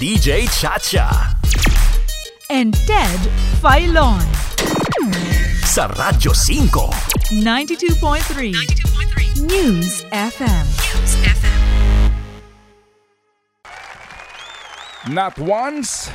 DJ 0.00 0.48
Chacha. 0.48 1.36
and 2.48 2.72
Ted 2.88 3.20
Filon. 3.60 4.24
Sa 5.60 5.92
Radyo 5.92 6.32
5. 6.32 7.36
92.3 7.44 9.44
News 9.44 10.00
FM. 10.08 10.64
Not 15.12 15.36
once, 15.36 16.08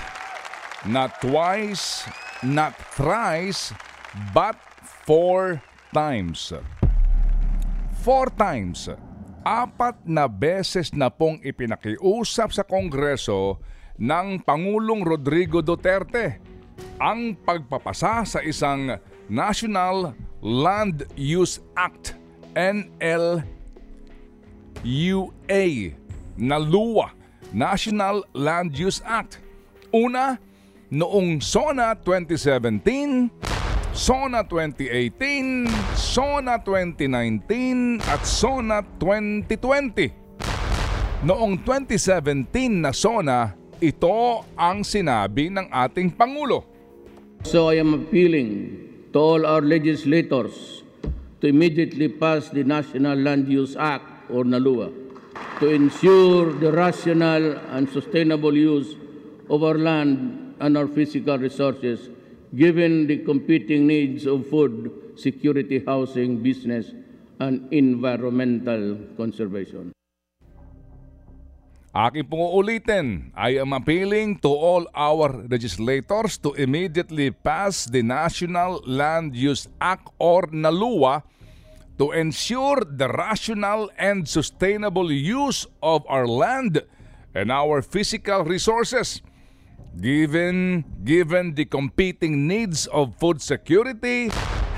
not 0.90 1.22
twice, 1.22 2.10
not 2.42 2.74
thrice, 2.90 3.70
but 4.34 4.58
four 5.06 5.62
times. 5.94 6.50
Four 8.02 8.34
times. 8.34 8.90
Apat 9.46 10.10
na 10.10 10.26
beses 10.26 10.90
na 10.90 11.14
pong 11.14 11.38
ipinakiusap 11.46 12.50
sa 12.50 12.66
Kongreso 12.66 13.62
ng 14.02 14.42
Pangulong 14.42 15.06
Rodrigo 15.06 15.62
Duterte 15.62 16.42
ang 16.98 17.38
pagpapasa 17.38 18.26
sa 18.26 18.42
isang 18.42 18.98
National 19.30 20.18
Land 20.42 21.06
Use 21.14 21.62
Act 21.78 22.18
NLUA 22.58 23.46
na 26.42 26.58
luwa 26.58 27.14
National 27.54 28.26
Land 28.34 28.74
Use 28.74 29.06
Act. 29.06 29.38
Una, 29.94 30.42
noong 30.90 31.38
SONA 31.38 31.94
2017, 32.02 33.30
SONA 33.96 34.44
2018, 34.44 35.72
SONA 35.96 36.60
2019 36.68 38.04
at 38.04 38.28
SONA 38.28 38.84
2020. 39.00 41.24
Noong 41.24 41.64
2017 41.64 42.84
na 42.84 42.92
SONA, 42.92 43.56
ito 43.80 44.44
ang 44.60 44.84
sinabi 44.84 45.48
ng 45.48 45.72
ating 45.72 46.12
Pangulo. 46.12 46.68
So 47.48 47.72
I 47.72 47.80
am 47.80 48.04
appealing 48.04 48.52
to 49.16 49.18
all 49.24 49.48
our 49.48 49.64
legislators 49.64 50.84
to 51.40 51.48
immediately 51.48 52.12
pass 52.12 52.52
the 52.52 52.68
National 52.68 53.16
Land 53.16 53.48
Use 53.48 53.80
Act 53.80 54.28
or 54.28 54.44
NALUA 54.44 54.92
to 55.64 55.72
ensure 55.72 56.52
the 56.52 56.68
rational 56.68 57.56
and 57.72 57.88
sustainable 57.88 58.60
use 58.60 59.00
of 59.48 59.64
our 59.64 59.80
land 59.80 60.52
and 60.60 60.76
our 60.76 60.92
physical 60.92 61.40
resources 61.40 62.12
given 62.56 63.08
the 63.08 63.20
competing 63.20 63.86
needs 63.86 64.26
of 64.26 64.48
food, 64.48 64.92
security, 65.20 65.84
housing, 65.84 66.40
business, 66.42 66.92
and 67.40 67.68
environmental 67.72 68.98
conservation. 69.20 69.92
Aking 71.96 72.28
pong 72.28 72.52
uulitin, 72.52 73.08
I 73.36 73.56
am 73.60 73.72
appealing 73.72 74.40
to 74.44 74.52
all 74.52 74.84
our 74.92 75.48
legislators 75.48 76.36
to 76.44 76.52
immediately 76.60 77.32
pass 77.32 77.88
the 77.88 78.04
National 78.04 78.84
Land 78.84 79.36
Use 79.36 79.68
Act 79.80 80.12
or 80.20 80.44
NALUA 80.52 81.24
to 81.98 82.12
ensure 82.12 82.84
the 82.84 83.08
rational 83.08 83.88
and 83.96 84.28
sustainable 84.28 85.08
use 85.08 85.64
of 85.80 86.04
our 86.12 86.28
land 86.28 86.84
and 87.32 87.48
our 87.48 87.80
physical 87.82 88.44
resources 88.44 89.24
given 90.00 90.84
given 91.08 91.56
the 91.56 91.64
competing 91.64 92.48
needs 92.48 92.88
of 92.92 93.16
food 93.16 93.40
security, 93.40 94.28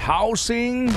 housing, 0.02 0.94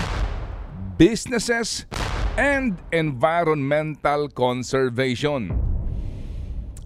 businesses, 1.01 1.89
and 2.37 2.77
environmental 2.93 4.29
conservation. 4.29 5.49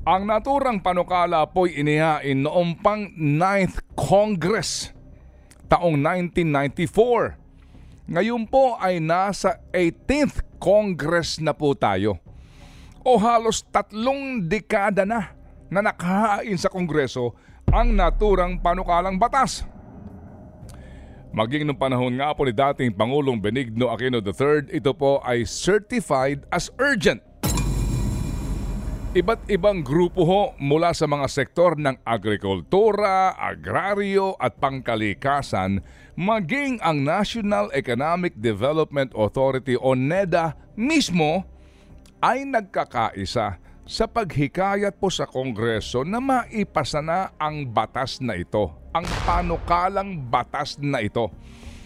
Ang 0.05 0.29
naturang 0.29 0.85
panukala 0.85 1.49
po'y 1.49 1.81
inihain 1.81 2.45
noong 2.45 2.77
pang 2.79 3.09
9th 3.17 3.81
Congress 3.97 4.93
taong 5.67 5.97
1994. 5.97 7.41
Ngayon 8.13 8.45
po 8.45 8.77
ay 8.77 9.01
nasa 9.01 9.65
18th 9.73 10.45
Congress 10.61 11.41
na 11.41 11.57
po 11.57 11.73
tayo. 11.73 12.21
O 13.01 13.17
halos 13.17 13.65
tatlong 13.73 14.45
dekada 14.45 15.09
na 15.09 15.34
na 15.75 15.83
nakahain 15.83 16.55
sa 16.55 16.71
Kongreso 16.71 17.35
ang 17.67 17.91
naturang 17.91 18.63
panukalang 18.63 19.19
batas. 19.19 19.67
Maging 21.35 21.67
nung 21.67 21.75
panahon 21.75 22.15
nga 22.15 22.31
po 22.31 22.47
ni 22.47 22.55
dating 22.55 22.95
Pangulong 22.95 23.43
Benigno 23.43 23.91
Aquino 23.91 24.23
III, 24.23 24.71
ito 24.71 24.95
po 24.95 25.19
ay 25.27 25.43
certified 25.43 26.47
as 26.55 26.71
urgent. 26.79 27.19
Iba't 29.15 29.47
ibang 29.51 29.83
grupo 29.83 30.23
ho 30.23 30.43
mula 30.63 30.95
sa 30.95 31.11
mga 31.11 31.27
sektor 31.27 31.75
ng 31.75 31.99
agrikultura, 32.07 33.35
agraryo 33.35 34.39
at 34.39 34.59
pangkalikasan 34.63 35.83
maging 36.15 36.79
ang 36.83 37.03
National 37.03 37.71
Economic 37.75 38.39
Development 38.39 39.11
Authority 39.15 39.75
o 39.75 39.99
NEDA 39.99 40.55
mismo 40.79 41.43
ay 42.23 42.47
nagkakaisa 42.47 43.59
sa 43.85 44.09
paghikayat 44.09 44.97
po 44.97 45.13
sa 45.13 45.29
Kongreso 45.29 46.09
na 46.09 46.21
maipasa 46.21 47.05
na 47.05 47.37
ang 47.37 47.69
batas 47.69 48.21
na 48.21 48.33
ito, 48.37 48.73
ang 48.97 49.05
panukalang 49.29 50.25
batas 50.25 50.81
na 50.81 51.05
ito. 51.05 51.29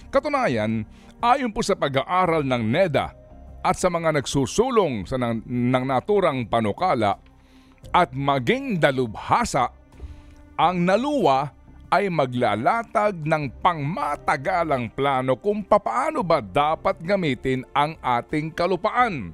Katunayan, 0.09 0.87
ayon 1.19 1.51
po 1.51 1.61
sa 1.61 1.75
pag-aaral 1.75 2.47
ng 2.47 2.63
NEDA, 2.63 3.19
at 3.59 3.77
sa 3.77 3.91
mga 3.91 4.15
nagsusulong 4.15 5.05
sa 5.05 5.19
ng, 5.19 5.43
ng 5.45 5.85
naturang 5.85 6.47
panukala 6.47 7.19
at 7.91 8.15
maging 8.15 8.79
dalubhasa, 8.79 9.75
ang 10.59 10.87
naluwa 10.87 11.51
ay 11.89 12.13
maglalatag 12.13 13.17
ng 13.25 13.49
pangmatagalang 13.65 14.93
plano 14.93 15.41
kung 15.41 15.65
papaano 15.65 16.21
ba 16.21 16.45
dapat 16.45 17.01
gamitin 17.01 17.65
ang 17.73 17.97
ating 17.99 18.53
kalupaan. 18.53 19.33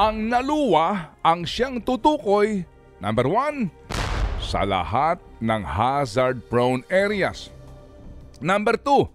Ang 0.00 0.32
naluwa 0.32 1.12
ang 1.20 1.44
siyang 1.44 1.76
tutukoy, 1.84 2.64
number 3.04 3.28
one, 3.28 3.68
sa 4.40 4.64
lahat 4.64 5.20
ng 5.44 5.60
hazard-prone 5.60 6.88
areas. 6.88 7.52
Number 8.40 8.80
two, 8.80 9.12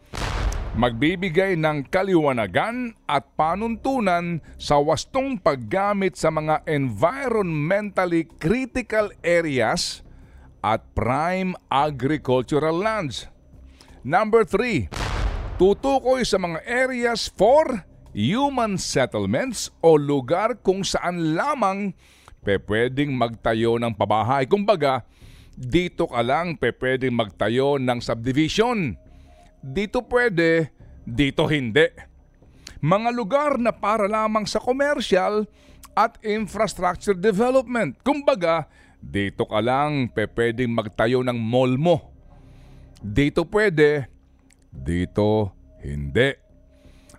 magbibigay 0.78 1.58
ng 1.58 1.90
kaliwanagan 1.90 2.94
at 3.10 3.26
panuntunan 3.34 4.46
sa 4.62 4.78
wastong 4.78 5.42
paggamit 5.42 6.22
sa 6.22 6.30
mga 6.30 6.62
environmentally 6.70 8.30
critical 8.38 9.10
areas 9.26 10.06
at 10.62 10.86
prime 10.94 11.58
agricultural 11.74 12.78
lands. 12.78 13.26
Number 14.06 14.46
3, 14.46 14.94
tutukoy 15.58 16.22
sa 16.30 16.38
mga 16.38 16.62
areas 16.62 17.26
for 17.26 17.95
human 18.16 18.80
settlements 18.80 19.68
o 19.84 20.00
lugar 20.00 20.56
kung 20.64 20.88
saan 20.88 21.36
lamang 21.36 21.92
pwedeng 22.48 23.12
magtayo 23.12 23.76
ng 23.76 23.92
pabahay. 23.92 24.48
Kumbaga, 24.48 25.04
dito 25.52 26.08
ka 26.08 26.24
lang 26.24 26.56
pwedeng 26.56 27.12
magtayo 27.12 27.76
ng 27.76 28.00
subdivision 28.00 28.96
dito 29.66 30.06
pwede, 30.06 30.70
dito 31.02 31.50
hindi. 31.50 31.90
Mga 32.86 33.10
lugar 33.18 33.52
na 33.58 33.74
para 33.74 34.06
lamang 34.06 34.46
sa 34.46 34.62
commercial 34.62 35.50
at 35.98 36.22
infrastructure 36.22 37.18
development. 37.18 37.98
Kumbaga, 38.06 38.70
dito 39.02 39.50
ka 39.50 39.58
lang 39.66 40.14
pwedeng 40.14 40.70
magtayo 40.70 41.26
ng 41.26 41.34
mall 41.34 41.82
mo. 41.82 42.14
Dito 43.02 43.42
pwede, 43.50 44.06
dito 44.70 45.50
hindi. 45.82 46.45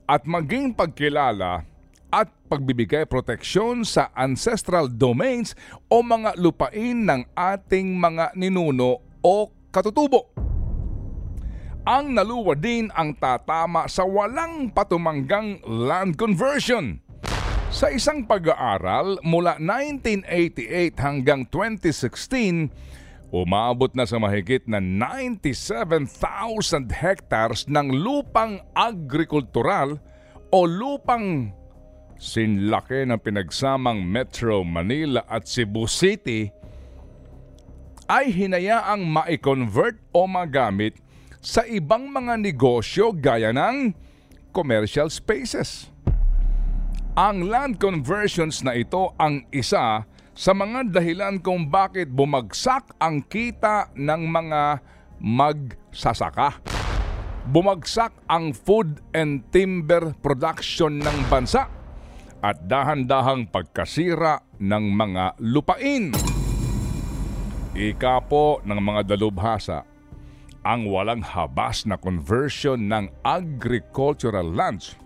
At 0.06 0.22
maging 0.22 0.78
pagkilala 0.78 1.66
at 2.14 2.30
pagbibigay 2.46 3.10
proteksyon 3.10 3.82
sa 3.82 4.14
ancestral 4.14 4.86
domains 4.86 5.58
o 5.90 6.00
mga 6.00 6.38
lupain 6.38 7.02
ng 7.02 7.26
ating 7.34 7.98
mga 7.98 8.38
ninuno 8.38 9.02
o 9.20 9.50
katutubo 9.74 10.36
ang 11.86 12.18
naluwa 12.18 12.58
din 12.58 12.90
ang 12.90 13.14
tatama 13.14 13.86
sa 13.86 14.02
walang 14.02 14.74
patumanggang 14.74 15.62
land 15.62 16.18
conversion. 16.18 16.98
Sa 17.70 17.94
isang 17.94 18.26
pag-aaral 18.26 19.22
mula 19.22 19.54
1988 19.62 20.98
hanggang 20.98 21.46
2016, 21.46 22.74
umabot 23.34 23.90
na 23.94 24.06
sa 24.06 24.22
mahigit 24.22 24.62
na 24.70 24.78
97,000 24.78 26.06
hectares 26.94 27.66
ng 27.66 27.90
lupang 27.90 28.62
agrikultural 28.74 29.98
o 30.54 30.58
lupang 30.62 31.50
sinlaki 32.16 33.04
ng 33.04 33.20
pinagsamang 33.20 34.00
Metro 34.00 34.64
Manila 34.64 35.26
at 35.28 35.44
Cebu 35.44 35.84
City 35.90 36.48
ay 38.06 38.30
hinayaang 38.30 39.02
ma-convert 39.02 39.98
o 40.14 40.30
magamit 40.30 40.94
sa 41.42 41.66
ibang 41.66 42.10
mga 42.10 42.38
negosyo 42.38 43.10
gaya 43.10 43.50
ng 43.50 43.94
commercial 44.54 45.10
spaces. 45.10 45.90
Ang 47.18 47.50
land 47.50 47.82
conversions 47.82 48.62
na 48.62 48.76
ito 48.76 49.10
ang 49.18 49.42
isa 49.50 50.06
sa 50.36 50.52
mga 50.52 50.92
dahilan 50.92 51.40
kung 51.40 51.72
bakit 51.72 52.12
bumagsak 52.12 52.92
ang 53.00 53.24
kita 53.24 53.88
ng 53.96 54.22
mga 54.28 54.84
magsasaka. 55.16 56.60
Bumagsak 57.48 58.12
ang 58.28 58.52
food 58.52 59.00
and 59.16 59.48
timber 59.48 60.12
production 60.20 61.00
ng 61.00 61.18
bansa 61.32 61.64
at 62.44 62.60
dahan-dahang 62.68 63.48
pagkasira 63.48 64.44
ng 64.60 64.84
mga 64.92 65.40
lupain. 65.40 66.12
Ika 67.72 68.20
po 68.28 68.60
ng 68.60 68.76
mga 68.76 69.16
dalubhasa, 69.16 69.88
ang 70.60 70.84
walang 70.84 71.24
habas 71.24 71.88
na 71.88 71.96
conversion 71.96 72.90
ng 72.90 73.08
agricultural 73.24 74.52
lands 74.52 75.00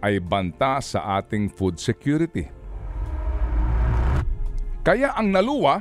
ay 0.00 0.16
banta 0.22 0.80
sa 0.80 1.20
ating 1.20 1.50
food 1.50 1.76
security. 1.76 2.53
Kaya 4.84 5.16
ang 5.16 5.32
naluwa, 5.32 5.80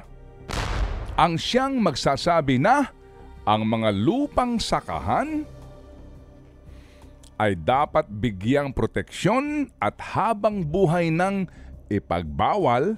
ang 1.20 1.36
siyang 1.36 1.76
magsasabi 1.84 2.56
na 2.56 2.88
ang 3.44 3.68
mga 3.68 3.92
lupang 3.92 4.56
sakahan 4.56 5.44
ay 7.36 7.60
dapat 7.60 8.08
bigyang 8.08 8.72
proteksyon 8.72 9.68
at 9.84 10.00
habang 10.16 10.64
buhay 10.64 11.12
ng 11.12 11.52
ipagbawal 11.92 12.96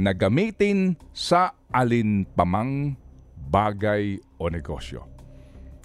na 0.00 0.10
gamitin 0.16 0.96
sa 1.12 1.52
alinpamang 1.68 2.96
bagay 3.52 4.16
o 4.40 4.48
negosyo. 4.48 5.04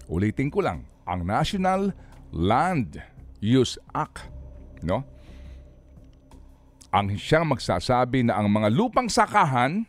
Ulitin 0.08 0.48
ko 0.48 0.64
lang, 0.64 0.88
ang 1.04 1.28
National 1.28 1.92
Land 2.32 2.96
Use 3.44 3.76
Act, 3.92 4.32
no? 4.88 5.04
Ang 6.90 7.22
siyang 7.22 7.46
magsasabi 7.46 8.26
na 8.26 8.42
ang 8.42 8.50
mga 8.50 8.74
lupang 8.74 9.06
sakahan 9.06 9.86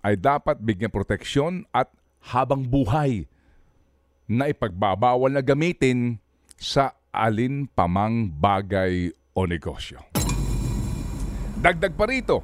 ay 0.00 0.16
dapat 0.16 0.56
bigyan 0.56 0.88
proteksyon 0.88 1.68
at 1.68 1.92
habang 2.32 2.64
buhay 2.64 3.28
na 4.24 4.48
ipagbabawal 4.48 5.28
na 5.28 5.44
gamitin 5.44 6.16
sa 6.56 6.96
alin 7.12 7.68
pamang 7.68 8.32
bagay 8.32 9.12
o 9.36 9.44
negosyo. 9.44 10.00
Dagdag 11.60 11.92
pa 11.92 12.08
rito, 12.08 12.40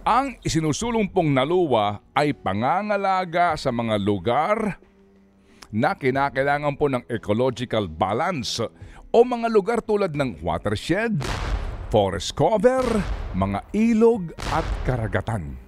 ang 0.00 0.38
isinusulong 0.40 1.12
pong 1.12 1.36
naluwa 1.36 2.00
ay 2.16 2.32
pangangalaga 2.32 3.60
sa 3.60 3.68
mga 3.68 4.00
lugar 4.00 4.80
na 5.68 5.92
kinakailangan 5.92 6.80
po 6.80 6.88
ng 6.88 7.04
ecological 7.12 7.92
balance 7.92 8.56
o 9.12 9.18
mga 9.20 9.48
lugar 9.52 9.78
tulad 9.84 10.16
ng 10.16 10.40
watershed, 10.40 11.20
forest 11.92 12.32
cover, 12.32 12.80
mga 13.36 13.60
ilog 13.76 14.32
at 14.48 14.64
karagatan. 14.88 15.60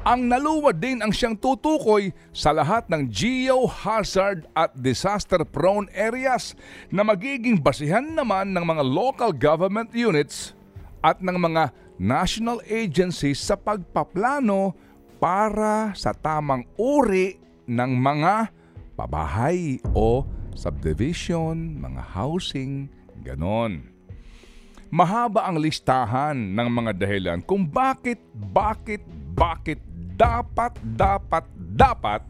Ang 0.00 0.32
naluwa 0.32 0.72
din 0.72 1.04
ang 1.04 1.12
siyang 1.12 1.36
tutukoy 1.36 2.08
sa 2.32 2.56
lahat 2.56 2.88
ng 2.88 3.04
geohazard 3.12 4.48
at 4.56 4.72
disaster-prone 4.72 5.92
areas 5.92 6.56
na 6.88 7.04
magiging 7.04 7.60
basihan 7.60 8.16
naman 8.16 8.56
ng 8.56 8.64
mga 8.64 8.80
local 8.80 9.28
government 9.36 9.92
units 9.92 10.56
at 11.04 11.20
ng 11.20 11.36
mga 11.36 11.68
national 12.00 12.64
agencies 12.64 13.44
sa 13.44 13.60
pagpaplano 13.60 14.72
para 15.20 15.92
sa 16.00 16.16
tamang 16.16 16.64
uri 16.80 17.36
ng 17.68 17.92
mga 17.92 18.48
pabahay 18.96 19.84
o 19.92 20.24
subdivision, 20.56 21.76
mga 21.76 22.16
housing, 22.16 22.88
ganon. 23.20 23.99
Mahaba 24.90 25.46
ang 25.46 25.62
listahan 25.62 26.34
ng 26.34 26.66
mga 26.66 26.92
dahilan 26.98 27.38
kung 27.46 27.62
bakit, 27.62 28.18
bakit, 28.34 28.98
bakit 29.38 29.78
dapat, 30.18 30.74
dapat, 30.82 31.46
dapat 31.54 32.26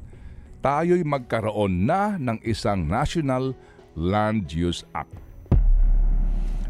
tayo'y 0.60 1.00
magkaroon 1.00 1.88
na 1.88 2.20
ng 2.20 2.36
isang 2.44 2.84
National 2.84 3.56
Land 3.96 4.52
Use 4.52 4.84
Act. 4.92 5.08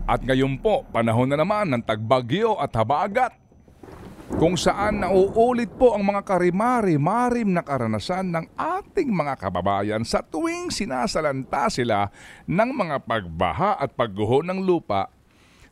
At 0.06 0.22
ngayon 0.22 0.62
po, 0.62 0.86
panahon 0.94 1.26
na 1.26 1.42
naman 1.42 1.74
ng 1.74 1.82
tagbagyo 1.82 2.54
at 2.62 2.70
habagat 2.70 3.34
kung 4.38 4.54
saan 4.54 5.02
nauulit 5.02 5.74
po 5.74 5.98
ang 5.98 6.06
mga 6.06 6.22
karimari-marim 6.22 7.50
na 7.50 7.66
karanasan 7.66 8.30
ng 8.30 8.46
ating 8.54 9.10
mga 9.10 9.34
kababayan 9.42 10.06
sa 10.06 10.22
tuwing 10.22 10.70
sinasalanta 10.70 11.66
sila 11.66 12.14
ng 12.46 12.70
mga 12.78 13.02
pagbaha 13.02 13.74
at 13.74 13.90
pagguho 13.98 14.46
ng 14.46 14.62
lupa 14.62 15.10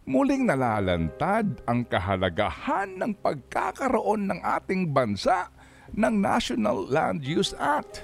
muling 0.08 0.48
nalalantad 0.48 1.60
ang 1.68 1.84
kahalagahan 1.84 2.96
ng 2.96 3.12
pagkakaroon 3.20 4.32
ng 4.32 4.40
ating 4.40 4.88
bansa 4.88 5.52
ng 5.92 6.14
National 6.16 6.88
Land 6.88 7.20
Use 7.28 7.52
Act. 7.60 8.00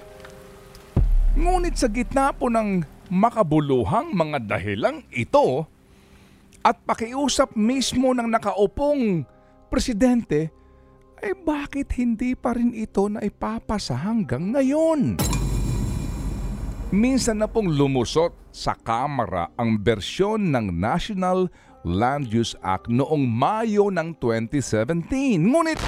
Ngunit 1.32 1.80
sa 1.80 1.88
gitna 1.88 2.36
po 2.36 2.52
ng 2.52 2.84
makabuluhang 3.08 4.12
mga 4.12 4.38
dahilang 4.44 5.00
ito 5.08 5.64
at 6.60 6.76
pakiusap 6.84 7.56
mismo 7.56 8.12
ng 8.12 8.28
nakaupong 8.28 9.24
presidente, 9.72 10.52
ay 11.24 11.32
bakit 11.40 11.88
hindi 11.96 12.36
pa 12.36 12.52
rin 12.52 12.76
ito 12.76 13.08
na 13.08 13.24
ipapasa 13.24 13.96
hanggang 13.96 14.52
ngayon? 14.52 15.16
Minsan 16.92 17.40
na 17.40 17.48
pong 17.48 17.72
lumusot 17.72 18.36
sa 18.52 18.76
Kamara 18.76 19.50
ang 19.56 19.80
bersyon 19.80 20.52
ng 20.52 20.68
National 20.70 21.48
Land 21.84 22.32
Use 22.32 22.56
Act 22.64 22.88
noong 22.88 23.28
Mayo 23.28 23.92
ng 23.92 24.16
2017. 24.16 25.04
Ngunit 25.36 25.81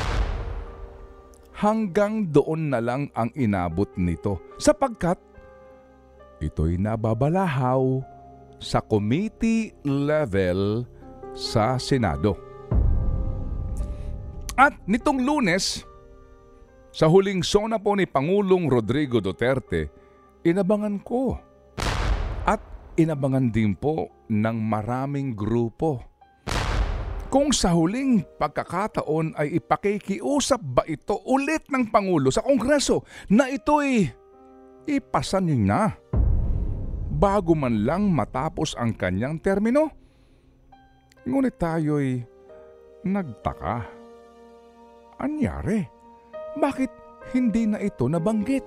hanggang 1.56 2.28
doon 2.28 2.68
na 2.68 2.84
lang 2.84 3.08
ang 3.16 3.32
inabot 3.32 3.88
nito 3.96 4.36
sapagkat 4.60 5.16
ito'y 6.44 6.76
nababalahaw 6.76 8.04
sa 8.60 8.84
committee 8.84 9.72
level 9.88 10.84
sa 11.32 11.80
Senado. 11.80 12.36
At 14.56 14.76
nitong 14.88 15.20
lunes, 15.20 15.84
sa 16.92 17.08
huling 17.08 17.44
sona 17.44 17.76
po 17.76 17.92
ni 17.92 18.08
Pangulong 18.08 18.72
Rodrigo 18.72 19.20
Duterte, 19.20 19.92
inabangan 20.44 20.96
ko 21.04 21.36
inabangan 22.96 23.52
din 23.52 23.76
po 23.76 24.08
ng 24.32 24.56
maraming 24.56 25.36
grupo. 25.36 26.00
Kung 27.28 27.52
sa 27.52 27.76
huling 27.76 28.24
pagkakataon 28.40 29.36
ay 29.36 29.60
ipakikiusap 29.60 30.60
ba 30.64 30.82
ito 30.88 31.20
ulit 31.28 31.68
ng 31.68 31.92
Pangulo 31.92 32.32
sa 32.32 32.40
Kongreso 32.40 33.04
na 33.28 33.52
ito'y 33.52 34.08
ipasa 34.88 35.42
niyo 35.42 35.58
na 35.60 35.92
bago 37.12 37.52
man 37.52 37.84
lang 37.84 38.08
matapos 38.08 38.72
ang 38.78 38.96
kanyang 38.96 39.36
termino? 39.42 39.92
Ngunit 41.28 41.60
tayo'y 41.60 42.24
nagtaka. 43.04 43.84
Anyari? 45.20 45.84
Bakit 46.56 46.90
hindi 47.36 47.68
na 47.68 47.82
ito 47.82 48.06
nabanggit? 48.08 48.64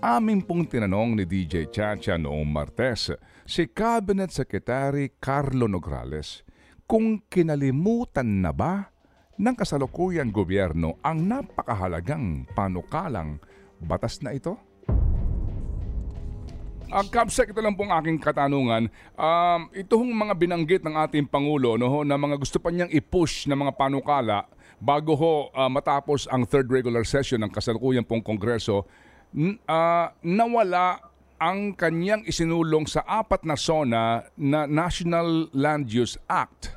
Amin 0.00 0.40
pong 0.40 0.64
tinanong 0.64 1.12
ni 1.12 1.28
DJ 1.28 1.68
Chacha 1.68 2.16
noong 2.16 2.48
Martes 2.48 3.12
si 3.44 3.68
Cabinet 3.68 4.32
Secretary 4.32 5.12
Carlo 5.20 5.68
Nograles 5.68 6.40
kung 6.88 7.20
kinalimutan 7.28 8.40
na 8.40 8.48
ba 8.48 8.88
ng 9.36 9.52
kasalukuyang 9.52 10.32
gobyerno 10.32 10.96
ang 11.04 11.28
napakahalagang 11.28 12.48
panukalang 12.56 13.44
batas 13.76 14.24
na 14.24 14.32
ito? 14.32 14.56
Uh, 16.88 17.04
Capsec, 17.12 17.52
ito 17.52 17.60
lang 17.60 17.76
pong 17.76 17.92
aking 17.92 18.16
katanungan. 18.16 18.88
Um, 19.20 19.68
ito 19.76 20.00
hong 20.00 20.16
mga 20.16 20.32
binanggit 20.32 20.80
ng 20.80 20.96
ating 20.96 21.28
Pangulo 21.28 21.76
no, 21.76 22.08
na 22.08 22.16
mga 22.16 22.40
gusto 22.40 22.56
pa 22.56 22.72
niyang 22.72 22.88
i-push 22.88 23.44
na 23.44 23.52
mga 23.52 23.76
panukala 23.76 24.48
bago 24.80 25.12
ho 25.12 25.52
uh, 25.52 25.68
matapos 25.68 26.24
ang 26.32 26.48
third 26.48 26.72
regular 26.72 27.04
session 27.04 27.44
ng 27.44 27.52
kasalukuyang 27.52 28.08
pong 28.08 28.24
Kongreso, 28.24 28.88
uh, 29.36 30.06
nawala 30.22 31.10
ang 31.40 31.72
kanyang 31.72 32.20
isinulong 32.28 32.84
sa 32.84 33.00
apat 33.08 33.48
na 33.48 33.56
zona 33.56 34.28
na 34.36 34.68
National 34.68 35.48
Land 35.56 35.88
Use 35.88 36.20
Act. 36.28 36.76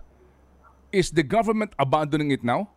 Is 0.93 1.11
the 1.11 1.25
government 1.25 1.75
abandoning 1.75 2.31
it 2.31 2.45
now? 2.45 2.71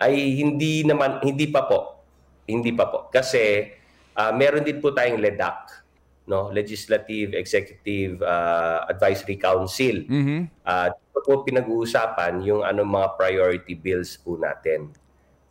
Ay 0.00 0.40
hindi 0.40 0.80
naman 0.86 1.20
hindi 1.20 1.44
pa 1.52 1.68
po. 1.68 2.00
Hindi 2.48 2.72
pa 2.72 2.88
po. 2.88 3.12
Kasi 3.12 3.68
uh, 4.16 4.32
meron 4.32 4.64
din 4.64 4.80
po 4.80 4.96
tayong 4.96 5.20
LEDAC, 5.20 5.84
no? 6.30 6.48
Legislative 6.48 7.36
Executive 7.36 8.24
uh, 8.24 8.88
Advisory 8.88 9.36
Council. 9.36 10.08
Mm-hmm. 10.08 10.40
Uh, 10.64 10.88
dito 10.96 11.18
po 11.28 11.44
pinag-uusapan 11.44 12.40
yung 12.46 12.64
ano 12.64 12.88
mga 12.88 13.20
priority 13.20 13.76
bills 13.76 14.16
po 14.16 14.40
natin. 14.40 14.88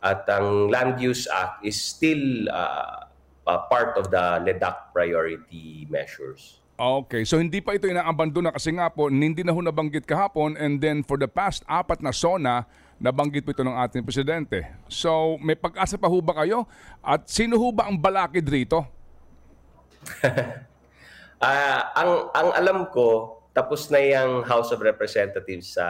At 0.00 0.26
ang 0.32 0.72
Land 0.72 0.98
Use 0.98 1.28
Act 1.28 1.62
is 1.62 1.76
still 1.76 2.48
uh, 2.50 3.09
uh, 3.50 3.66
part 3.66 3.98
of 3.98 4.14
the 4.14 4.24
LEDAC 4.46 4.94
priority 4.94 5.90
measures. 5.90 6.62
Okay, 6.80 7.28
so 7.28 7.36
hindi 7.36 7.60
pa 7.60 7.76
ito 7.76 7.84
inaabandona 7.84 8.48
kasi 8.48 8.72
nga 8.72 8.88
po, 8.88 9.12
hindi 9.12 9.44
na 9.44 9.52
ho 9.52 9.60
nabanggit 9.60 10.08
kahapon 10.08 10.56
and 10.56 10.80
then 10.80 11.04
for 11.04 11.20
the 11.20 11.28
past 11.28 11.60
apat 11.68 12.00
na 12.00 12.08
SONA, 12.08 12.64
nabanggit 12.96 13.44
po 13.44 13.52
ito 13.52 13.60
ng 13.60 13.76
ating 13.84 14.00
presidente. 14.00 14.64
So, 14.88 15.36
may 15.44 15.52
pag-asa 15.52 16.00
pa 16.00 16.08
ho 16.08 16.24
ba 16.24 16.40
kayo? 16.40 16.64
At 17.04 17.28
sino 17.28 17.60
ho 17.60 17.68
ba 17.68 17.84
ang 17.84 17.98
balakid 17.98 18.46
rito? 18.48 18.80
Ah, 21.40 21.88
ang 21.96 22.28
ang 22.36 22.48
alam 22.52 22.78
ko, 22.92 23.40
tapos 23.56 23.88
na 23.88 23.96
yung 23.96 24.44
House 24.44 24.76
of 24.76 24.84
Representatives 24.84 25.72
sa 25.72 25.88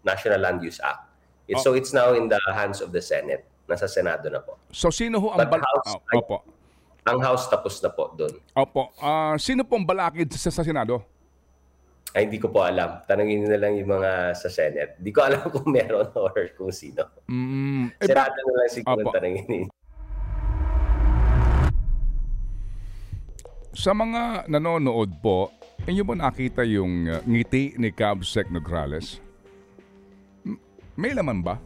National 0.00 0.40
Land 0.40 0.64
Use 0.64 0.80
Act. 0.80 1.04
It, 1.44 1.60
So 1.60 1.76
it's 1.76 1.92
now 1.92 2.16
in 2.16 2.32
the 2.32 2.40
hands 2.48 2.80
of 2.80 2.88
the 2.88 3.04
Senate. 3.04 3.44
Nasa 3.68 3.84
Senado 3.84 4.24
na 4.32 4.40
po. 4.40 4.56
So, 4.72 4.88
sino 4.88 5.20
ho 5.20 5.36
ang 5.36 5.44
But 5.44 5.52
bal- 5.52 5.68
House, 5.68 6.00
Ah, 6.00 6.16
opo. 6.16 6.40
Ang 7.04 7.20
House 7.20 7.52
tapos 7.52 7.76
na 7.84 7.92
po 7.92 8.16
doon. 8.16 8.32
Opo. 8.56 8.88
Ah, 8.96 9.36
sino 9.36 9.60
pong 9.60 9.84
balakid 9.84 10.32
sa, 10.32 10.48
sa 10.48 10.64
Senado? 10.64 11.04
Ay, 12.16 12.24
hindi 12.30 12.40
ko 12.40 12.48
po 12.48 12.64
alam. 12.64 13.04
Tanungin 13.04 13.44
na 13.44 13.60
lang 13.60 13.76
yung 13.76 13.90
mga 14.00 14.32
sa 14.32 14.48
Senate. 14.48 14.96
Hindi 14.96 15.12
ko 15.12 15.20
alam 15.28 15.44
kung 15.52 15.68
meron 15.68 16.08
or 16.16 16.32
kung 16.56 16.72
sino. 16.72 17.04
Mm, 17.28 17.92
eh, 18.00 18.06
Senado 18.08 18.38
na 18.40 18.52
lang 18.56 18.70
siguro 18.72 19.04
Opo. 19.04 19.12
tanungin. 19.12 19.68
Sa 23.74 23.90
mga 23.92 24.46
nanonood 24.48 25.10
po, 25.20 25.50
inyo 25.84 26.06
ba 26.06 26.14
nakita 26.16 26.62
yung 26.64 27.10
uh, 27.10 27.20
ngiti 27.26 27.74
ni 27.76 27.92
Cabsec 27.92 28.48
Nograles? 28.48 29.20
M- 30.46 30.56
May 30.96 31.12
laman 31.12 31.42
ba? 31.42 31.60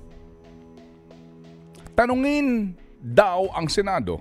Tanungin 1.94 2.74
daw 2.98 3.52
ang 3.54 3.68
Senado. 3.70 4.18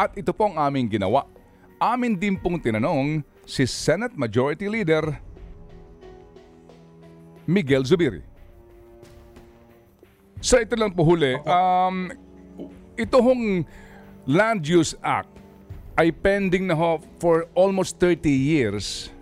At 0.00 0.16
ito 0.16 0.32
po 0.32 0.48
ang 0.48 0.56
aming 0.56 0.96
ginawa. 0.96 1.28
Amin 1.76 2.16
din 2.16 2.32
pong 2.32 2.56
tinanong 2.56 3.20
si 3.44 3.68
Senate 3.68 4.16
Majority 4.16 4.64
Leader 4.64 5.12
Miguel 7.44 7.84
Zubiri. 7.84 8.24
Sa 10.40 10.56
ito 10.64 10.72
lang 10.72 10.96
po 10.96 11.04
huli, 11.04 11.36
um, 11.44 12.08
ito 12.96 13.16
hong 13.20 13.60
Land 14.24 14.64
Use 14.64 14.96
Act 15.04 15.28
ay 16.00 16.08
pending 16.16 16.64
na 16.64 16.72
ho 16.72 16.96
for 17.20 17.44
almost 17.52 18.00
30 18.00 18.24
years. 18.32 19.12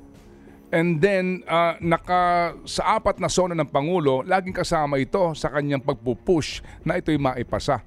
And 0.70 1.02
then, 1.02 1.42
ah, 1.50 1.74
naka, 1.82 2.54
sa 2.70 3.02
apat 3.02 3.18
na 3.18 3.26
zona 3.26 3.58
ng 3.58 3.66
Pangulo, 3.66 4.22
laging 4.22 4.54
kasama 4.54 5.02
ito 5.02 5.34
sa 5.34 5.50
kanyang 5.50 5.82
pagpupush 5.82 6.62
na 6.86 7.02
ito'y 7.02 7.18
maipasa. 7.18 7.82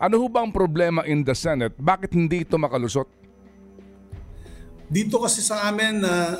Ano 0.00 0.16
ho 0.20 0.26
ba 0.30 0.40
ang 0.44 0.52
problema 0.52 1.04
in 1.04 1.24
the 1.26 1.36
Senate? 1.36 1.76
Bakit 1.76 2.16
hindi 2.16 2.44
ito 2.46 2.56
makalusot? 2.56 3.08
Dito 4.92 5.16
kasi 5.20 5.40
sa 5.40 5.68
amin, 5.68 6.04
uh, 6.04 6.36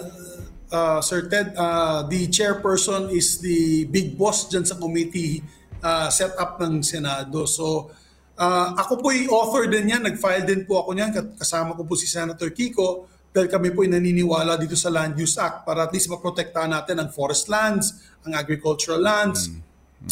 uh, 0.73 1.01
Sir 1.01 1.29
Ted, 1.29 1.57
uh, 1.57 2.05
the 2.09 2.29
chairperson 2.29 3.13
is 3.13 3.41
the 3.41 3.89
big 3.89 4.17
boss 4.17 4.49
dyan 4.49 4.65
sa 4.65 4.77
committee 4.77 5.41
uh, 5.81 6.09
set 6.09 6.37
up 6.37 6.61
ng 6.61 6.85
Senado. 6.85 7.49
So, 7.49 7.93
uh, 8.37 8.69
ako 8.77 9.01
po 9.01 9.09
yung 9.13 9.33
author 9.33 9.69
din 9.69 9.93
yan. 9.93 10.05
Nag-file 10.05 10.45
din 10.45 10.65
po 10.65 10.85
ako 10.85 10.97
niyan. 10.97 11.11
Kasama 11.37 11.77
ko 11.77 11.85
po 11.85 11.97
si 11.97 12.09
Senator 12.09 12.53
Kiko 12.53 13.09
dahil 13.33 13.49
kami 13.49 13.73
po 13.73 13.81
ay 13.85 13.97
naniniwala 13.97 14.61
dito 14.61 14.77
sa 14.77 14.93
Land 14.93 15.17
Use 15.17 15.41
Act 15.41 15.65
para 15.65 15.89
at 15.89 15.93
least 15.97 16.13
maprotektahan 16.13 16.69
natin 16.69 17.01
ang 17.01 17.09
forest 17.09 17.49
lands, 17.49 18.05
ang 18.29 18.37
agricultural 18.37 19.01
lands, 19.01 19.49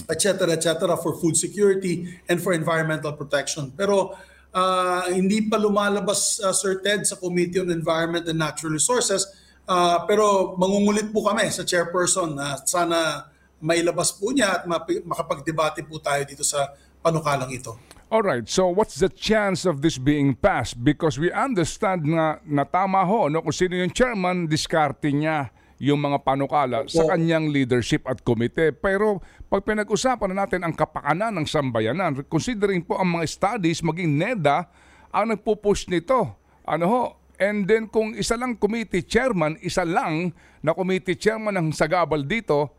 etc. 0.09 0.51
etc. 0.55 0.97
for 0.99 1.15
food 1.19 1.37
security 1.37 2.09
and 2.29 2.43
for 2.43 2.53
environmental 2.53 3.13
protection. 3.15 3.73
Pero 3.75 4.15
uh, 4.55 5.03
hindi 5.11 5.47
pa 5.47 5.59
lumalabas 5.59 6.43
uh, 6.43 6.55
Sir 6.55 6.83
Ted 6.83 7.07
sa 7.07 7.17
Committee 7.19 7.63
on 7.63 7.71
Environment 7.71 8.27
and 8.27 8.39
Natural 8.39 8.75
Resources 8.75 9.27
uh, 9.71 10.03
pero 10.05 10.59
mangungulit 10.59 11.15
po 11.15 11.23
kami 11.23 11.47
sa 11.55 11.63
chairperson 11.63 12.35
na 12.35 12.59
sana 12.67 13.31
mailabas 13.63 14.11
po 14.17 14.35
niya 14.35 14.61
at 14.61 14.63
makapagdebate 15.07 15.87
po 15.87 16.03
tayo 16.03 16.27
dito 16.27 16.43
sa 16.43 16.75
panukalang 17.05 17.53
ito. 17.55 17.79
Alright, 18.11 18.51
so 18.51 18.67
what's 18.67 18.99
the 18.99 19.07
chance 19.07 19.63
of 19.63 19.87
this 19.87 19.95
being 19.95 20.35
passed? 20.35 20.83
Because 20.83 21.15
we 21.15 21.31
understand 21.31 22.03
na 22.11 22.67
tama 22.67 23.07
ho, 23.07 23.31
no? 23.31 23.39
kung 23.39 23.55
sino 23.55 23.79
yung 23.79 23.95
chairman, 23.95 24.51
diskarte 24.51 25.15
niya 25.15 25.55
yung 25.81 25.97
mga 25.97 26.21
panukala 26.21 26.85
sa 26.93 27.09
Opo. 27.09 27.17
kanyang 27.17 27.49
leadership 27.49 28.05
at 28.05 28.21
komite. 28.21 28.77
Pero 28.77 29.25
pag 29.49 29.65
pinag-usapan 29.65 30.37
na 30.37 30.45
natin 30.45 30.61
ang 30.61 30.77
kapakanan 30.77 31.33
ng 31.41 31.47
sambayanan, 31.49 32.21
considering 32.29 32.85
po 32.85 33.01
ang 33.01 33.17
mga 33.17 33.25
studies, 33.25 33.81
maging 33.81 34.21
NEDA, 34.21 34.69
ang 35.09 35.33
nagpupush 35.33 35.89
nito. 35.89 36.37
Ano 36.69 36.85
ho? 36.85 37.03
And 37.41 37.65
then 37.65 37.89
kung 37.89 38.13
isa 38.13 38.37
lang 38.37 38.61
committee 38.61 39.01
chairman, 39.01 39.57
isa 39.65 39.81
lang 39.81 40.37
na 40.61 40.77
committee 40.77 41.17
chairman 41.17 41.57
ang 41.57 41.73
sagabal 41.73 42.21
dito, 42.29 42.77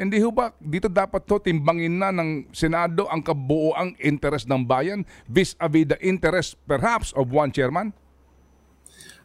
hindi 0.00 0.16
ho 0.24 0.32
ba 0.32 0.56
dito 0.56 0.88
dapat 0.88 1.28
to 1.28 1.36
timbangin 1.44 2.00
na 2.00 2.08
ng 2.08 2.48
Senado 2.56 3.04
ang 3.12 3.20
kabuoang 3.20 4.00
interest 4.00 4.48
ng 4.48 4.64
bayan 4.64 5.04
vis-a-vis 5.28 5.92
the 5.92 5.98
interest 6.00 6.56
perhaps 6.64 7.12
of 7.12 7.28
one 7.28 7.52
chairman? 7.52 7.92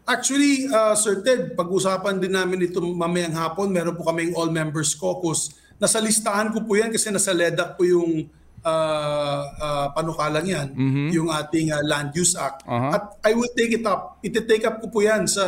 Actually, 0.05 0.69
uh, 0.69 0.93
Sir 0.93 1.25
Ted, 1.25 1.57
pag-usapan 1.57 2.21
din 2.21 2.29
namin 2.29 2.62
ito 2.62 2.77
mamayang 2.77 3.33
hapon. 3.33 3.74
Meron 3.74 3.97
po 3.97 4.05
kaming 4.05 4.38
all-members 4.38 4.93
caucus. 4.93 5.50
Nasa 5.81 5.97
listahan 5.97 6.53
ko 6.53 6.62
po 6.62 6.77
yan 6.77 6.93
kasi 6.93 7.09
nasa 7.09 7.33
LEDAC 7.33 7.74
po 7.74 7.81
yung 7.83 8.29
uh, 8.62 9.41
uh, 9.57 9.88
panukalang 9.91 10.45
yan, 10.45 10.67
yung 11.09 11.27
ating 11.27 11.74
uh, 11.74 11.81
Land 11.81 12.13
Use 12.13 12.38
Act. 12.38 12.62
Aha. 12.63 12.89
At 12.95 13.03
I 13.25 13.33
will 13.33 13.50
take 13.57 13.74
it 13.74 13.85
up. 13.85 14.21
Iti-take 14.21 14.63
up 14.63 14.77
ko 14.77 14.93
po 14.93 15.01
yan 15.01 15.25
sa, 15.25 15.41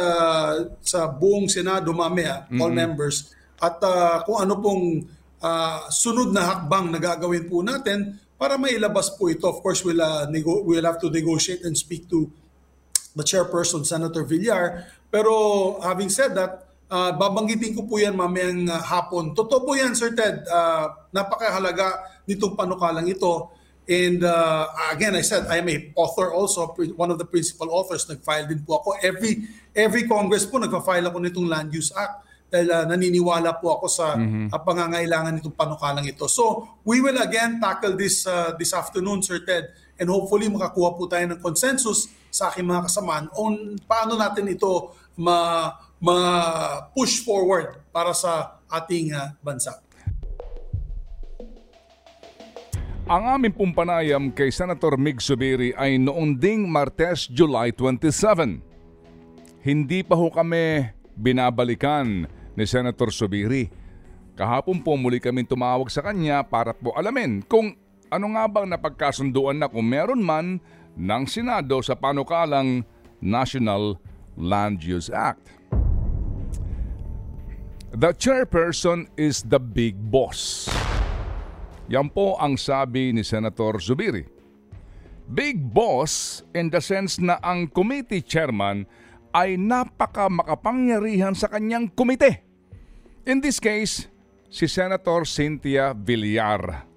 sa 0.82 1.06
buong 1.06 1.46
Senado 1.48 1.94
mamaya, 1.94 2.50
all 2.58 2.74
members. 2.74 3.30
At 3.58 3.78
uh, 3.82 4.26
kung 4.26 4.42
ano 4.42 4.58
pong 4.58 5.06
uh, 5.38 5.80
sunod 5.88 6.34
na 6.34 6.58
hakbang 6.58 6.90
na 6.90 6.98
gagawin 6.98 7.46
po 7.46 7.62
natin 7.62 8.18
para 8.38 8.58
mailabas 8.58 9.14
po 9.14 9.30
ito. 9.30 9.46
Of 9.46 9.62
course, 9.62 9.86
we'll, 9.86 10.02
uh, 10.02 10.26
nego- 10.30 10.66
we'll 10.66 10.86
have 10.86 10.98
to 10.98 11.10
negotiate 11.10 11.62
and 11.62 11.78
speak 11.78 12.10
to 12.10 12.26
the 13.16 13.24
chairperson, 13.24 13.86
Senator 13.86 14.24
Villar. 14.26 14.88
Pero 15.08 15.80
having 15.80 16.10
said 16.10 16.36
that, 16.36 16.68
uh, 16.92 17.12
babanggitin 17.16 17.76
ko 17.76 17.88
po 17.88 18.00
yan 18.00 18.16
mamayang 18.16 18.68
uh, 18.68 18.80
hapon. 18.84 19.36
Totoo 19.36 19.64
po 19.64 19.76
yan, 19.76 19.96
Sir 19.96 20.16
Ted. 20.16 20.44
Uh, 20.48 20.92
napakahalaga 21.12 22.24
nitong 22.28 22.56
panukalang 22.56 23.08
ito. 23.08 23.52
And 23.88 24.20
uh, 24.20 24.68
again, 24.92 25.16
I 25.16 25.24
said, 25.24 25.48
I 25.48 25.64
am 25.64 25.70
a 25.72 25.96
author 25.96 26.36
also, 26.36 26.76
one 27.00 27.08
of 27.08 27.16
the 27.16 27.24
principal 27.24 27.72
authors. 27.72 28.04
Nag-file 28.04 28.52
din 28.52 28.60
po 28.68 28.84
ako. 28.84 29.00
Every, 29.00 29.48
every 29.72 30.04
Congress 30.04 30.44
po, 30.44 30.60
nagpa-file 30.60 31.08
ako 31.08 31.24
nitong 31.24 31.48
Land 31.48 31.72
Use 31.72 31.96
Act 31.96 32.28
dahil 32.48 32.68
uh, 32.68 32.84
naniniwala 32.88 33.60
po 33.60 33.80
ako 33.80 33.88
sa 33.88 34.16
uh, 34.20 34.60
pangangailangan 34.60 35.40
nitong 35.40 35.56
panukalang 35.56 36.04
ito. 36.04 36.28
So, 36.28 36.68
we 36.84 37.00
will 37.00 37.16
again 37.20 37.64
tackle 37.64 37.96
this 37.96 38.28
uh, 38.28 38.56
this 38.60 38.76
afternoon, 38.76 39.24
Sir 39.24 39.44
Ted, 39.48 39.72
and 39.98 40.08
hopefully 40.10 40.50
makakuha 40.50 40.96
po 40.96 41.10
tayo 41.10 41.26
ng 41.30 41.42
consensus 41.42 42.10
sa 42.30 42.54
aking 42.54 42.66
mga 42.70 42.86
kasamaan 42.86 43.26
on 43.34 43.78
paano 43.86 44.18
natin 44.18 44.50
ito 44.50 44.94
ma, 45.18 45.70
ma 45.98 46.18
push 46.94 47.26
forward 47.26 47.82
para 47.90 48.14
sa 48.14 48.62
ating 48.70 49.14
uh, 49.14 49.34
bansa. 49.42 49.82
Ang 53.08 53.24
aming 53.40 53.56
pong 53.56 53.72
panayam 53.72 54.28
kay 54.36 54.52
Senator 54.52 55.00
Mig 55.00 55.24
Subiri 55.24 55.72
ay 55.80 55.96
noong 55.96 56.36
ding 56.36 56.68
Martes, 56.68 57.32
July 57.32 57.72
27. 57.72 58.60
Hindi 59.64 60.04
pa 60.04 60.20
ho 60.20 60.28
kami 60.28 60.92
binabalikan 61.16 62.28
ni 62.28 62.66
Senator 62.68 63.08
Subiri. 63.08 63.72
Kahapon 64.36 64.84
po 64.84 65.00
muli 65.00 65.24
kami 65.24 65.48
tumawag 65.48 65.88
sa 65.88 66.04
kanya 66.04 66.44
para 66.44 66.76
po 66.76 66.92
alamin 67.00 67.40
kung 67.48 67.80
ano 68.08 68.34
nga 68.36 68.46
bang 68.48 68.68
napagkasunduan 68.72 69.60
na 69.60 69.68
kung 69.68 69.88
meron 69.88 70.24
man 70.24 70.64
ng 70.98 71.24
Senado 71.30 71.80
sa 71.84 71.94
panukalang 71.94 72.84
National 73.20 73.98
Land 74.38 74.86
Use 74.86 75.10
Act. 75.10 75.54
The 77.98 78.14
chairperson 78.14 79.10
is 79.18 79.42
the 79.42 79.58
big 79.58 79.98
boss. 79.98 80.70
Yan 81.88 82.12
po 82.12 82.36
ang 82.38 82.60
sabi 82.60 83.16
ni 83.16 83.24
Senator 83.24 83.80
Zubiri. 83.80 84.28
Big 85.28 85.60
boss 85.60 86.44
in 86.52 86.72
the 86.72 86.84
sense 86.84 87.20
na 87.20 87.40
ang 87.40 87.68
committee 87.72 88.24
chairman 88.24 88.88
ay 89.36 89.60
napaka 89.60 90.28
makapangyarihan 90.28 91.36
sa 91.36 91.52
kanyang 91.52 91.92
komite. 91.92 92.44
In 93.28 93.44
this 93.44 93.60
case, 93.60 94.08
si 94.48 94.68
Senator 94.72 95.28
Cynthia 95.28 95.92
Villar, 95.92 96.88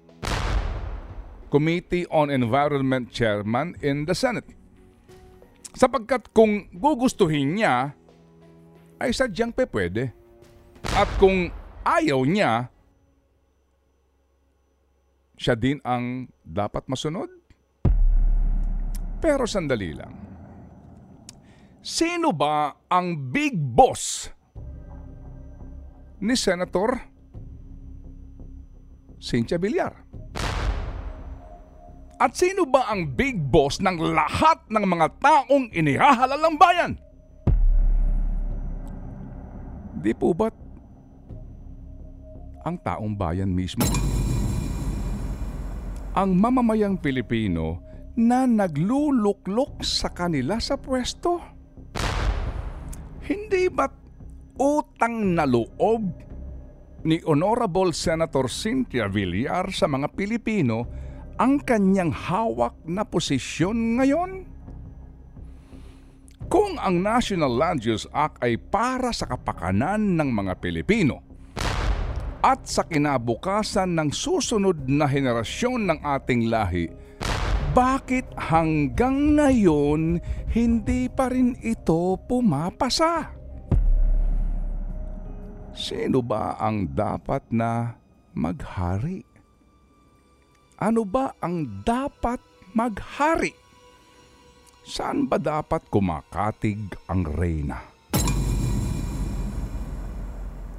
Committee 1.51 2.07
on 2.07 2.31
Environment 2.31 3.11
Chairman 3.11 3.75
in 3.83 4.07
the 4.07 4.15
Senate. 4.15 4.47
Sapagkat 5.75 6.31
kung 6.31 6.71
gugustuhin 6.71 7.59
niya, 7.59 7.91
ay 9.03 9.11
sadyang 9.11 9.51
pe 9.51 9.67
pwede. 9.67 10.15
At 10.95 11.11
kung 11.19 11.51
ayaw 11.83 12.23
niya, 12.23 12.71
siya 15.35 15.59
din 15.59 15.83
ang 15.83 16.31
dapat 16.45 16.87
masunod? 16.87 17.27
Pero 19.19 19.43
sandali 19.45 19.91
lang. 19.93 20.13
Sino 21.81 22.29
ba 22.29 22.77
ang 22.87 23.33
big 23.33 23.57
boss 23.57 24.29
ni 26.21 26.37
Senator 26.37 26.93
Cynthia 29.17 29.57
Villar? 29.57 29.93
At 32.21 32.37
sino 32.37 32.69
ba 32.69 32.85
ang 32.85 33.17
big 33.17 33.41
boss 33.49 33.81
ng 33.81 33.97
lahat 34.13 34.61
ng 34.69 34.85
mga 34.85 35.07
taong 35.17 35.73
inihahalal 35.73 36.37
ng 36.37 36.53
bayan? 36.61 36.91
Di 39.97 40.13
po 40.13 40.29
ba't 40.29 40.53
ang 42.61 42.77
taong 42.77 43.17
bayan 43.17 43.49
mismo? 43.49 43.81
Ang 46.13 46.37
mamamayang 46.37 47.01
Pilipino 47.01 47.81
na 48.13 48.45
nagluluklok 48.45 49.81
sa 49.81 50.13
kanila 50.13 50.61
sa 50.61 50.77
pwesto? 50.77 51.41
Hindi 53.25 53.65
ba't 53.65 53.97
utang 54.61 55.33
na 55.33 55.49
loob 55.49 56.05
ni 57.01 57.17
Honorable 57.25 57.89
Senator 57.97 58.45
Cynthia 58.45 59.09
Villar 59.09 59.73
sa 59.73 59.89
mga 59.89 60.13
Pilipino 60.13 61.00
ang 61.41 61.57
kanyang 61.57 62.13
hawak 62.13 62.77
na 62.85 63.01
posisyon 63.01 63.97
ngayon? 63.97 64.45
Kung 66.45 66.77
ang 66.77 67.01
National 67.01 67.49
Land 67.49 67.81
Use 67.81 68.05
Act 68.13 68.45
ay 68.45 68.61
para 68.61 69.09
sa 69.09 69.25
kapakanan 69.25 70.21
ng 70.21 70.29
mga 70.29 70.53
Pilipino 70.61 71.25
at 72.45 72.69
sa 72.69 72.85
kinabukasan 72.85 73.89
ng 73.97 74.09
susunod 74.13 74.85
na 74.85 75.09
henerasyon 75.09 75.89
ng 75.89 75.99
ating 76.05 76.45
lahi, 76.45 76.93
bakit 77.73 78.27
hanggang 78.37 79.39
ngayon 79.39 80.21
hindi 80.53 81.09
pa 81.09 81.31
rin 81.31 81.57
ito 81.65 82.21
pumapasa? 82.29 83.33
Sino 85.73 86.21
ba 86.21 86.59
ang 86.61 86.85
dapat 86.91 87.47
na 87.49 87.95
maghari? 88.35 89.30
Ano 90.81 91.05
ba 91.05 91.37
ang 91.37 91.85
dapat 91.85 92.41
maghari? 92.73 93.53
Saan 94.81 95.29
ba 95.29 95.37
dapat 95.37 95.85
kumakatig 95.93 96.97
ang 97.05 97.21
reyna? 97.21 97.85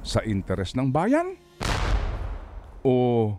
Sa 0.03 0.19
interes 0.27 0.75
ng 0.75 0.91
bayan? 0.91 1.39
O 2.83 3.31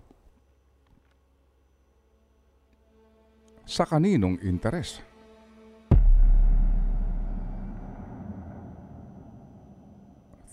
sa 3.69 3.85
kaninong 3.85 4.41
interes? 4.41 5.05